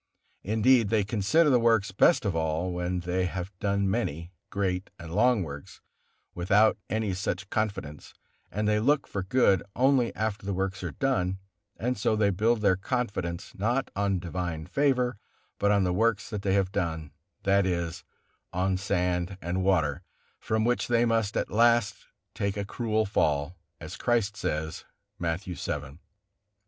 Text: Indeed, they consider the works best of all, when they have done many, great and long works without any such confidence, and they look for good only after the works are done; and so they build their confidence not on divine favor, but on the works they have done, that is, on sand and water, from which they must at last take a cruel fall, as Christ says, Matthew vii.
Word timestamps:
Indeed, 0.41 0.89
they 0.89 1.03
consider 1.03 1.51
the 1.51 1.59
works 1.59 1.91
best 1.91 2.25
of 2.25 2.35
all, 2.35 2.71
when 2.71 3.01
they 3.01 3.27
have 3.27 3.51
done 3.59 3.87
many, 3.87 4.31
great 4.49 4.89
and 4.97 5.13
long 5.13 5.43
works 5.43 5.79
without 6.33 6.79
any 6.89 7.13
such 7.13 7.51
confidence, 7.51 8.15
and 8.49 8.67
they 8.67 8.79
look 8.79 9.05
for 9.05 9.21
good 9.21 9.61
only 9.75 10.11
after 10.15 10.43
the 10.43 10.55
works 10.55 10.81
are 10.81 10.89
done; 10.93 11.37
and 11.77 11.99
so 11.99 12.15
they 12.15 12.31
build 12.31 12.61
their 12.61 12.75
confidence 12.77 13.53
not 13.53 13.91
on 13.95 14.17
divine 14.17 14.65
favor, 14.65 15.19
but 15.59 15.69
on 15.69 15.83
the 15.83 15.93
works 15.93 16.31
they 16.31 16.53
have 16.55 16.71
done, 16.71 17.11
that 17.43 17.67
is, 17.67 18.03
on 18.51 18.77
sand 18.77 19.37
and 19.39 19.63
water, 19.63 20.01
from 20.39 20.65
which 20.65 20.87
they 20.87 21.05
must 21.05 21.37
at 21.37 21.51
last 21.51 22.07
take 22.33 22.57
a 22.57 22.65
cruel 22.65 23.05
fall, 23.05 23.55
as 23.79 23.97
Christ 23.97 24.35
says, 24.35 24.83
Matthew 25.19 25.53
vii. 25.55 25.99